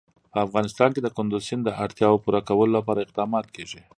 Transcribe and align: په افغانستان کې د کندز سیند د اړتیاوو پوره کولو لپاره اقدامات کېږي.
په 0.31 0.37
افغانستان 0.45 0.89
کې 0.93 1.01
د 1.03 1.07
کندز 1.17 1.41
سیند 1.47 1.63
د 1.65 1.69
اړتیاوو 1.83 2.21
پوره 2.23 2.41
کولو 2.47 2.71
لپاره 2.77 2.99
اقدامات 3.05 3.45
کېږي. 3.55 3.81